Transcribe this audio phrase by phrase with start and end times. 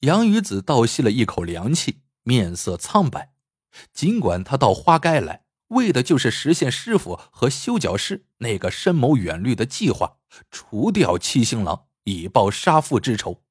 [0.00, 3.34] 杨鱼子倒吸了一口凉气，面色苍白。
[3.92, 10.16] 尽管他到花街来，为的就是实现师傅和修脚师那个深谋远虑的计划，
[10.50, 13.42] 除掉七星狼，以报杀父之仇。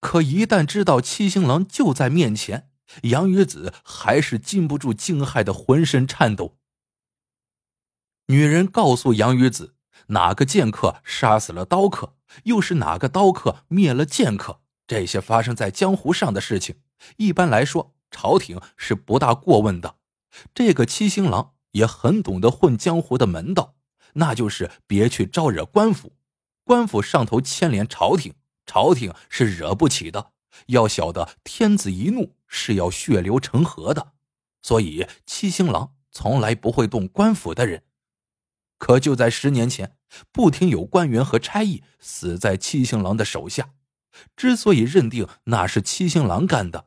[0.00, 2.70] 可一旦知道七星狼就在面前，
[3.02, 6.56] 杨鱼子还是禁不住惊骇的浑身颤抖。
[8.28, 9.74] 女人告诉杨鱼子，
[10.06, 14.61] 哪个剑客杀死了刀客，又是哪个刀客灭了剑客。
[14.86, 16.76] 这些发生在江湖上的事情，
[17.16, 19.96] 一般来说，朝廷是不大过问的。
[20.54, 23.74] 这个七星狼也很懂得混江湖的门道，
[24.14, 26.12] 那就是别去招惹官府，
[26.64, 28.34] 官府上头牵连朝廷，
[28.66, 30.32] 朝廷是惹不起的。
[30.66, 34.12] 要晓得，天子一怒是要血流成河的，
[34.60, 37.84] 所以七星狼从来不会动官府的人。
[38.76, 39.96] 可就在十年前，
[40.30, 43.70] 不停有官员和差役死在七星狼的手下。
[44.36, 46.86] 之所以认定那是七星狼干的，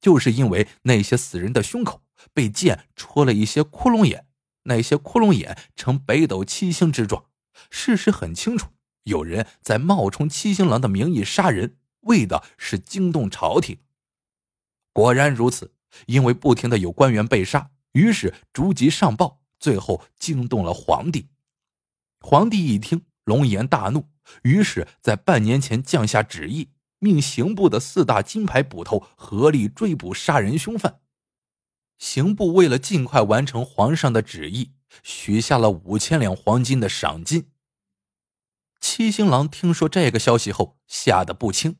[0.00, 2.02] 就是因为那些死人的胸口
[2.32, 4.26] 被剑戳了一些窟窿眼，
[4.64, 7.26] 那些窟窿眼呈北斗七星之状。
[7.70, 8.70] 事实很清楚，
[9.04, 13.78] 有人在冒充七星狼的名义杀人，为的是惊动朝廷。
[14.92, 15.74] 果然如此，
[16.06, 21.28] 因为不停的有官员被杀，于是逐级上报，最后惊动了皇帝。
[22.20, 24.08] 皇帝一听，龙颜大怒。
[24.42, 31.00] 于是，在半年前降下旨意，命刑部的四大金牌捕头合力追捕杀人凶犯。
[31.98, 37.50] 刑部为了尽快完成皇上的旨意，许下了五千两黄金的赏金。
[38.80, 41.76] 七星郎听说这个消息后，吓得不轻。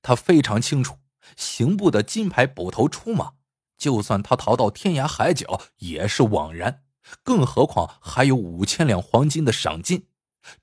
[0.00, 0.98] 他非常清楚，
[1.36, 3.32] 刑部的金牌捕头出马，
[3.76, 6.84] 就算他逃到天涯海角也是枉然。
[7.22, 10.06] 更何况还有五千两黄金的赏金。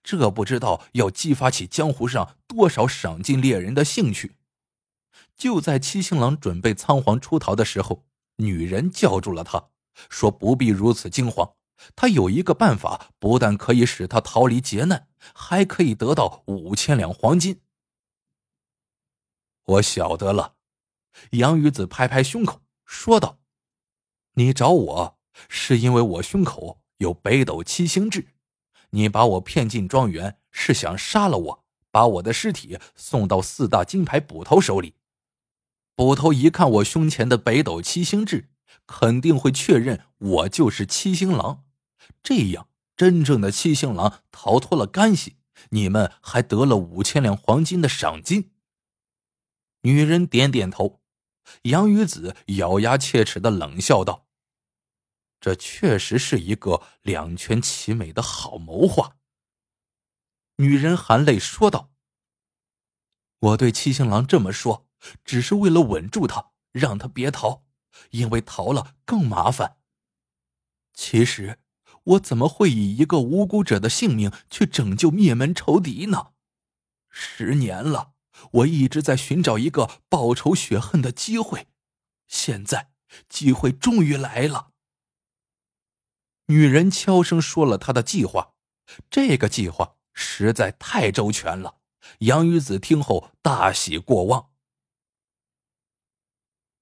[0.04, 4.36] 这不知道要激发起江湖上多少赏金猎人的兴趣。
[5.36, 8.06] 就在七星狼准备仓皇出逃的时候，
[8.38, 9.70] 女人叫住了他，
[10.10, 11.54] 说：“不必如此惊慌，
[11.96, 17.62] 他有一个办法，不但可以使他逃离劫难，还可以得到五千两黄金。”
[19.66, 20.56] 我晓得了，
[21.32, 23.40] 杨鱼子拍拍胸口说道
[24.34, 25.20] ：“你找我
[25.50, 28.30] 是因为我胸口有北斗七星痣。”
[28.92, 34.96] 你把我骗进庄园，是想杀了我，把我的尸体送到四大金牌捕头手里。
[35.96, 38.50] 捕头一看我胸前的北斗七星痣，
[38.86, 41.64] 肯定会确认我就是七星狼。
[42.22, 45.38] 这样，真正的七星狼逃脱了干系，
[45.72, 48.52] 你们还得了五千两黄金的赏金。
[49.82, 51.02] 女人点点头，
[51.64, 54.27] 杨鱼子咬牙切齿的冷笑道。
[55.40, 59.18] 这确实是一个两全其美的好谋划。
[60.58, 61.92] 女人含泪说道
[63.40, 64.88] ：“我对七星狼这么说，
[65.24, 67.66] 只是为了稳住他，让他别逃，
[68.10, 69.78] 因为逃了更麻烦。
[70.94, 71.60] 其实，
[72.04, 76.32] 我怎么会以一个无辜者的性命去拯救灭门仇敌呢？
[77.10, 78.14] 十年了，
[78.52, 81.68] 我一直在寻找一个报仇雪恨的机会，
[82.28, 82.92] 现在
[83.30, 84.72] 机会终于来了。”
[86.48, 88.54] 女人悄声说了她的计划，
[89.10, 91.80] 这个计划实在太周全了。
[92.20, 94.50] 杨鱼子听后大喜过望。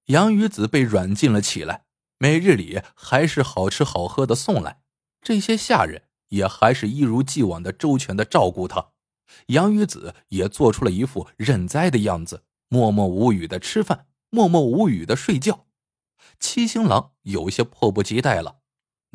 [0.06, 1.86] 杨鱼子被软禁了起来，
[2.20, 4.81] 每日里还是好吃好喝的送来，
[5.20, 8.92] 这些下人也还是一如既往的周全的照顾他。
[9.48, 15.66] 杨鱼子也做出了一副认栽的样子，默默无语的吃饭，默默无语的睡觉。
[16.40, 18.59] 七星狼有些迫不及待了。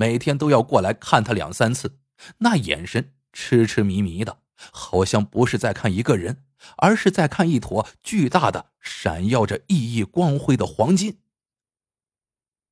[0.01, 1.99] 每天都要过来看他两三次，
[2.39, 4.39] 那眼神痴痴迷迷的，
[4.73, 6.43] 好像不是在看一个人，
[6.79, 11.19] 而是在看一坨巨大的、闪耀着熠熠光辉的黄金。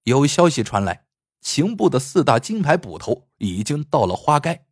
[0.04, 1.04] 有消息传来，
[1.42, 4.64] 刑部的四大金牌捕头已经到了花街。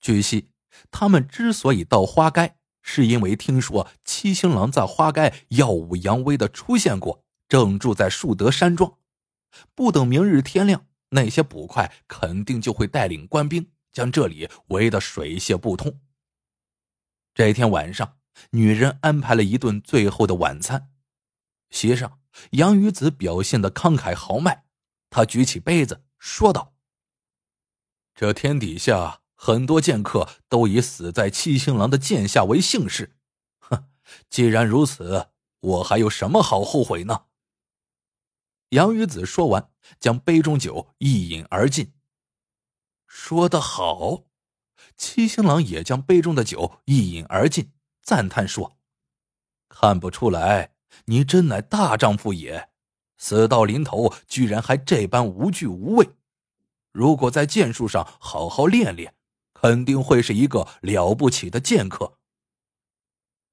[0.00, 0.48] 据悉，
[0.90, 8.94] 他们之所以到花街，是因为听说七星狼在花街耀武扬威的出现过，正住在树德山庄。
[9.74, 10.86] 不等明日天亮。
[11.14, 16.00] 那些捕快肯定就会带领官兵将这里围得水泄不通。
[17.32, 18.18] 这一天晚上，
[18.50, 20.90] 女人安排了一顿最后的晚餐。
[21.70, 22.18] 席上，
[22.50, 24.64] 杨鱼子表现的慷慨豪迈，
[25.08, 26.74] 他举起杯子说道
[28.14, 33.16] ：“这天底下很多剑客都以死在七星狼的剑下为幸事。
[33.60, 33.88] 哼，
[34.28, 35.28] 既然如此，
[35.60, 37.26] 我还有什么好后悔呢？”
[38.74, 41.92] 杨鱼子说完，将杯中酒一饮而尽。
[43.06, 44.24] 说得好，
[44.96, 47.70] 七星狼也将杯中的酒一饮而尽，
[48.02, 48.76] 赞叹说
[49.70, 50.74] ：“看不出来，
[51.04, 52.70] 你真乃大丈夫也。
[53.16, 56.10] 死到临头，居然还这般无惧无畏。
[56.90, 59.14] 如果在剑术上好好练练，
[59.52, 62.18] 肯定会是一个了不起的剑客。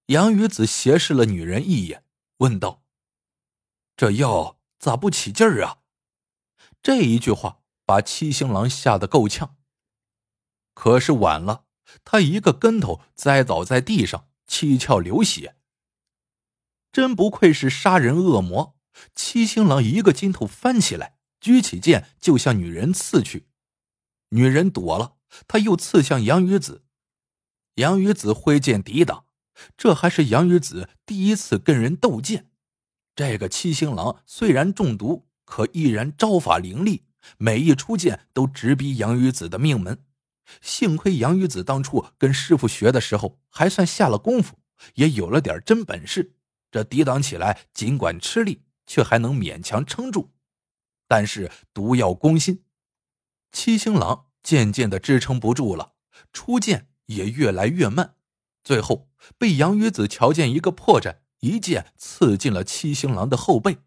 [0.08, 2.04] 杨鱼子斜视了女人一眼，
[2.38, 2.82] 问道
[3.96, 5.78] ：“这药咋不起劲儿啊？”
[6.84, 9.56] 这一句话把七星郎吓得够呛。
[10.74, 11.66] 可是晚了，
[12.04, 15.56] 他一个跟头栽倒在地上，七窍流血。
[16.92, 18.78] 真不愧是杀人恶魔！
[19.16, 23.48] 七星郎一个筋头翻起来，举起剑就向女人刺去。
[24.30, 25.18] 女人躲了，
[25.48, 26.84] 他又刺向杨鱼子。
[27.76, 29.26] 杨鱼子挥剑抵挡，
[29.78, 32.51] 这还是杨鱼子第一次跟人斗剑。
[33.16, 37.04] 这个七星狼虽然中毒，可依然招法凌厉，
[37.38, 40.04] 每一出剑都直逼杨鱼子的命门。
[40.60, 44.58] 幸亏杨鱼子当初跟师傅学的时候还算下了功夫，
[44.96, 46.36] 也有了点真本事。
[46.72, 50.32] 这抵挡起来尽管吃力，却还能勉强撑住。
[51.08, 52.64] 但是毒药攻心，
[53.52, 55.94] 七星狼渐渐的支撑不住了，
[56.34, 58.16] 出剑也越来越慢，
[58.64, 63.80] 最后被杨鱼子瞧见一个破绽，一剑刺进了七星狼的后背。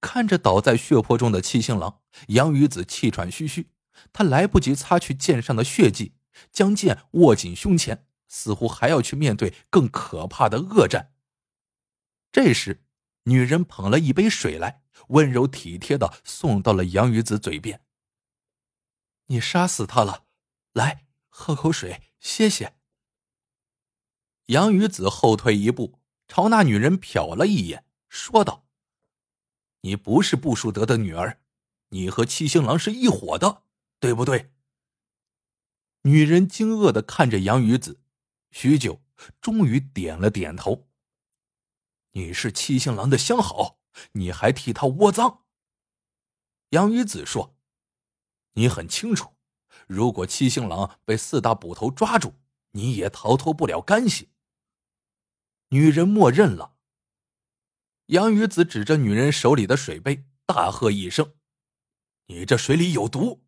[0.00, 3.70] 看着倒在血泊中的七星狼，杨鱼子气喘吁吁。
[4.12, 6.14] 他来不及擦去剑上的血迹，
[6.52, 11.12] 将剑握紧胸前，似乎还要去面对更可怕的恶战。
[12.30, 12.84] 这时，
[13.24, 17.82] 女人捧了一杯水来，温柔体贴的送到了杨鱼子嘴边。
[19.26, 20.26] 你杀死他了，
[20.72, 22.76] 来喝口水歇歇。
[24.46, 25.97] 杨宇子后退一步，
[26.28, 28.66] 朝那女人瞟了一眼，说道
[29.80, 31.40] ：“你不是布舒德的女儿，
[31.88, 33.64] 你和七星狼是一伙的。”
[34.00, 34.52] 对不对？
[36.02, 38.00] 女人惊愕的看着杨鱼子，
[38.52, 39.02] 许久，
[39.40, 40.86] 终于点了点头。
[42.12, 43.80] 你是七星狼的相好，
[44.12, 45.42] 你还替他窝赃。
[46.68, 47.56] 杨鱼子说
[48.54, 49.34] ：“你很清楚，
[49.88, 52.34] 如果七星狼被四大捕头抓住，
[52.70, 54.28] 你也逃脱不了干系。”
[55.70, 56.76] 女人默认了。
[58.06, 61.34] 杨鱼子指着女人手里的水杯，大喝一声
[62.26, 63.44] ：“你这水里有毒！”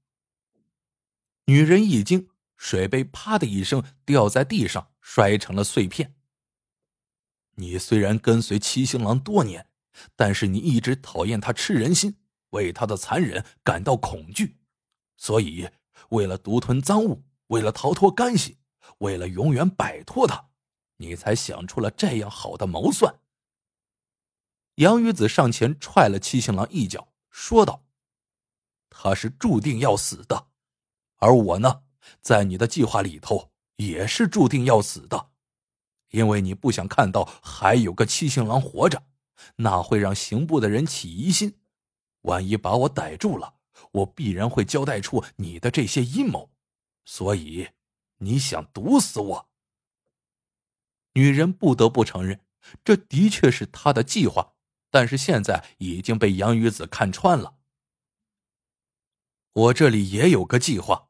[1.46, 6.14] 女人一惊，水杯啪的一声掉在地上，摔成了碎片。
[7.54, 9.70] 你虽然跟随七星狼多年，
[10.14, 12.18] 但是你一直讨厌他吃人心，
[12.50, 14.58] 为他的残忍感到恐惧，
[15.16, 15.70] 所以
[16.10, 18.58] 为了独吞赃物，为了逃脱干系，
[18.98, 20.49] 为了永远摆脱他，
[21.00, 23.20] 你才想出了这样好的谋算。
[24.76, 27.86] 杨鱼子上前踹了七星郎一脚，说道
[28.90, 30.48] ：“他是注定要死的。”
[31.16, 31.82] 而我呢，
[32.20, 35.30] 在你的计划里头也是注定要死的，
[36.10, 39.02] 因为你不想看到还有个七星狼活着，
[39.56, 41.58] 那会让刑部的人起疑心，
[42.22, 43.54] 万一把我逮住了，
[43.92, 46.50] 我必然会交代出你的这些阴谋，
[47.06, 47.70] 所以
[48.18, 49.49] 你想毒死我。
[51.14, 52.40] 女人不得不承认，
[52.84, 54.54] 这的确是她的计划，
[54.90, 57.56] 但是现在已经被杨鱼子看穿了。
[59.52, 61.08] 我这里也有个计划。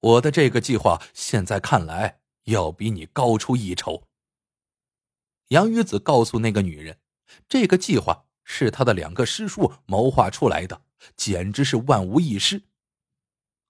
[0.00, 4.04] 我的这个计划现在看来要比你高出一筹。
[5.48, 6.98] 杨宇子告诉那个女人，
[7.48, 10.82] 这个计划是他的两个师叔谋划出来的，
[11.16, 12.62] 简直是万无一失。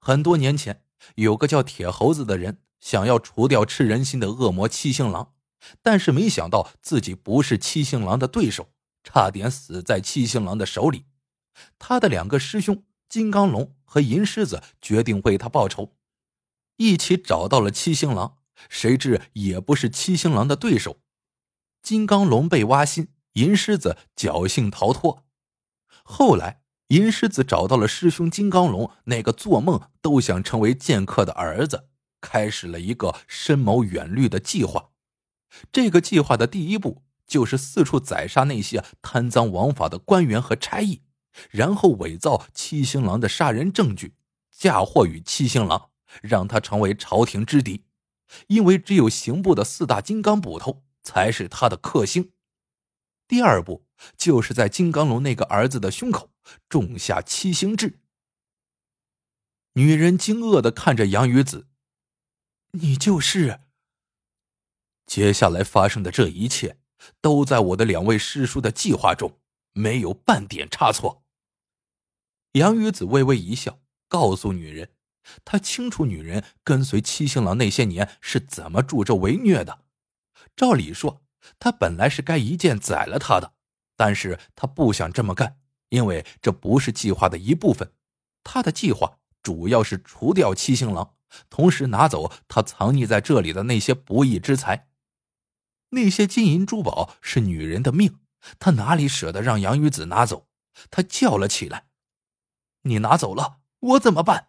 [0.01, 0.85] 很多年前，
[1.17, 5.35] 有个叫铁猴子的人想要除掉吃人心的恶魔七星狼，
[5.83, 8.71] 但是没想到自己不是七星狼的对手，
[9.03, 11.07] 差点死在七星狼的手里。
[11.79, 15.97] 他的两个师兄金刚龙和银狮子决定为他报仇。
[16.77, 18.39] 一起找到了七星狼，
[18.69, 20.99] 谁知也不是七星狼的对手。
[21.83, 25.25] 金刚龙被挖心，银狮子侥幸逃脱。
[26.03, 31.89] 后来，银狮子找到了师兄金刚龙那个做梦都想成为剑客的儿子，
[32.21, 34.90] 开始了一个深谋远虑的计划。
[35.73, 41.03] 这个计划的第一步就是四处宰杀那些贪赃枉法的官员和差役，
[41.51, 44.15] 然后伪造七星狼的杀人证据，
[44.51, 45.91] 嫁祸于七星狼。
[46.23, 47.85] 让他成为朝廷之敌，
[48.49, 52.33] 因为只有刑部的四大金刚捕头才是他的克星。
[53.29, 56.33] 第二步就是在金刚龙那个儿子的胸口
[56.69, 58.01] 种下七星痣。
[59.75, 61.69] 女人惊愕的看着杨鱼子
[62.73, 63.61] ：“你就是？”
[65.11, 66.77] 接下来发生的这一切
[67.21, 69.41] 都在我的两位师叔的计划中，
[69.73, 71.25] 没有半点差错。
[72.53, 74.91] 杨鱼子微微一笑，告诉女人。
[75.45, 79.81] 他清楚女人跟随七星郎那些年是怎么助纣为虐的。
[80.55, 81.23] 照理说，
[81.59, 83.55] 他本来是该一剑宰了他的，
[83.97, 87.93] 但是他不想这么干，因为这不是计划的一部分。
[88.45, 91.17] 他的计划主要是除掉七星狼，
[91.49, 94.87] 同时拿走他藏匿在这里的那些不义之财。
[95.91, 98.19] 那些金银珠宝是女人的命，
[98.59, 100.47] 他哪里舍得让杨雨子拿走？
[100.91, 101.87] 他叫了起来
[102.83, 104.49] ：“你拿走了，我怎么办？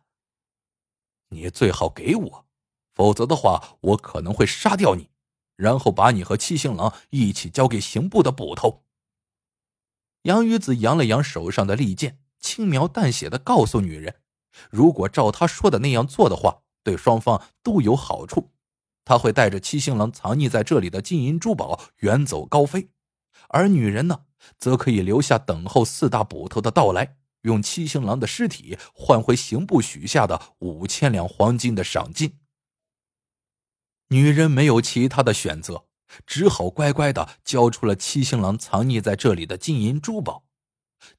[1.30, 2.46] 你最好给我，
[2.94, 5.10] 否则的话，我可能会杀掉你，
[5.56, 8.86] 然后把你和七星狼一起交给刑部的捕头。”
[10.24, 14.22] 杨雨子扬了扬手上的利剑，轻描淡写的告诉女人
[14.70, 18.52] ：“如果照他说的那样做的话，对双方都有好处。”
[19.12, 22.92] 他会带着七星狼藏匿在这里的金银珠宝远走高飞，
[23.50, 24.22] 而女人呢，
[24.58, 32.40] 则可以留下等候四大捕头的到来，用七星狼的尸体换回刑部许下的五千两黄金的赏金。
[34.08, 35.88] 女人没有其他的选择，
[36.26, 40.46] 只好乖乖的交出了七星狼藏匿在这里的金银珠宝。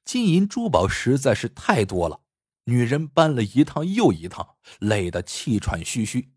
[0.03, 2.21] 金银珠宝实在是太多了，
[2.63, 6.31] 女人搬了一趟又一趟，累得气喘吁吁。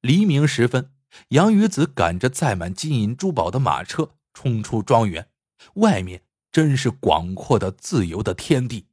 [0.00, 0.92] 黎明时分，
[1.30, 5.28] 杨雨子赶着载满金银珠宝的马车冲出庄园。
[5.74, 8.86] 外面真是广阔的、自由的天地。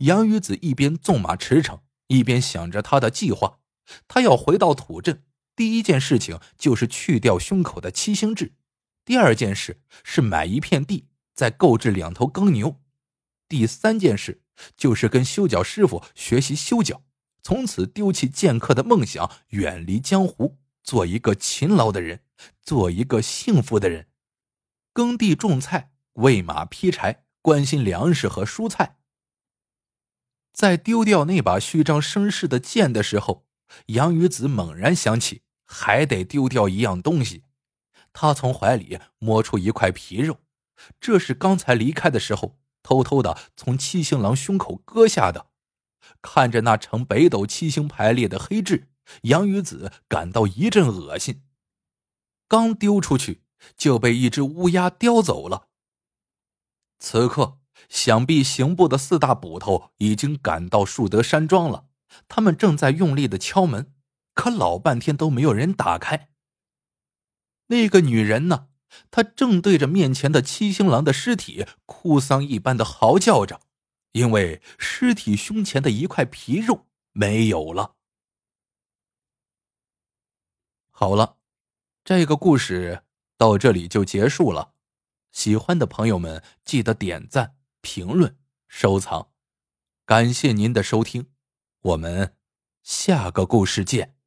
[0.00, 3.60] 杨雨子一边纵马驰骋，一边想着他的计划。
[4.06, 5.24] 他要回到土镇，
[5.56, 8.48] 第一件事情就是去掉胸口的七星痣；
[9.06, 12.76] 第二件事是买一片地，再购置两头耕牛；
[13.48, 14.42] 第三件事
[14.76, 17.02] 就是跟修脚师傅学习修脚。
[17.42, 22.20] 从此丢弃剑客的梦想，远离江湖，做一个勤劳的人，
[22.62, 24.08] 做一个幸福的人，
[24.92, 28.96] 耕地种菜，喂马劈柴，关心粮食和蔬菜。
[30.52, 33.46] 在丢掉那把虚张声势的剑的时候，
[33.86, 37.44] 杨雨子猛然想起还得丢掉一样东西。
[38.12, 40.40] 他从怀里摸出一块皮肉，
[41.00, 45.46] 这是刚才离开的时候偷偷的从七星狼胸口割下的。
[46.20, 48.88] 看着那呈北斗七星排列的黑痣，
[49.22, 51.42] 杨雨子感到一阵恶心。
[52.48, 53.42] 刚丢出去，
[53.76, 55.68] 就被一只乌鸦叼走了。
[56.98, 57.58] 此刻，
[57.88, 61.86] 想必刑部的四大捕头已经赶到树德山庄了。
[62.26, 63.92] 他们正在用力的敲门，
[64.34, 66.30] 可老半天都没有人打开。
[67.66, 68.68] 那个女人呢？
[69.10, 73.60] 她正对着面前的七星狼的尸体哭丧一般的嚎叫着。
[74.12, 77.96] 因为尸体胸前的一块皮肉没有了。
[80.90, 81.38] 好了，
[82.04, 83.04] 这个故事
[83.36, 84.74] 到这里就结束了。
[85.30, 88.36] 喜欢的朋友们记得点赞、评论、
[88.66, 89.30] 收藏，
[90.04, 91.30] 感谢您的收听，
[91.80, 92.36] 我们
[92.82, 94.17] 下个故事见。